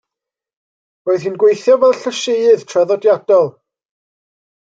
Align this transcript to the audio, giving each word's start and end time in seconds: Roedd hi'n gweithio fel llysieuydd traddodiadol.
Roedd 1.09 1.25
hi'n 1.27 1.35
gweithio 1.43 1.75
fel 1.83 1.93
llysieuydd 1.99 2.65
traddodiadol. 2.73 3.49